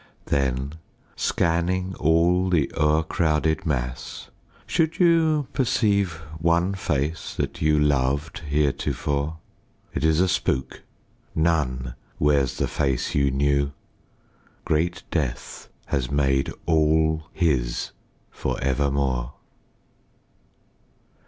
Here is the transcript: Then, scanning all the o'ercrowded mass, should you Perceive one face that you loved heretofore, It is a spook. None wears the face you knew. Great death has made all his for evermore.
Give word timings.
Then, 0.25 0.73
scanning 1.15 1.93
all 1.99 2.49
the 2.49 2.71
o'ercrowded 2.75 3.67
mass, 3.67 4.31
should 4.65 4.97
you 4.97 5.45
Perceive 5.53 6.13
one 6.39 6.73
face 6.73 7.35
that 7.35 7.61
you 7.61 7.77
loved 7.77 8.39
heretofore, 8.39 9.37
It 9.93 10.03
is 10.03 10.19
a 10.19 10.27
spook. 10.27 10.81
None 11.35 11.93
wears 12.17 12.57
the 12.57 12.67
face 12.67 13.13
you 13.13 13.29
knew. 13.29 13.73
Great 14.65 15.03
death 15.11 15.69
has 15.85 16.09
made 16.09 16.51
all 16.65 17.25
his 17.31 17.91
for 18.31 18.59
evermore. 18.59 19.33